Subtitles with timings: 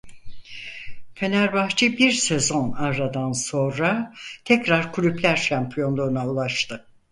[1.15, 4.13] Fenerbahçe bir sezon aradan sonra
[4.45, 6.87] tekrar Kulüpler şampiyonluğuna ulaştı.